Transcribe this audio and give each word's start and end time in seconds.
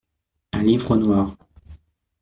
Un 0.53 0.63
livre 0.63 0.97
noir. 0.97 1.37